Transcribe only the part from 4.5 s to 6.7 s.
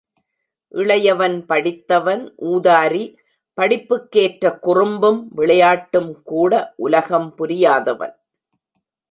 குறும்பும் விளையாட்டும்கூட,